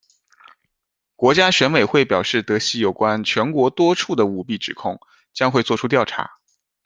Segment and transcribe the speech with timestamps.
[1.15, 4.99] 国家选委会表示得悉有关「全国多处」的舞弊指控，
[5.31, 6.27] 将会作出调查。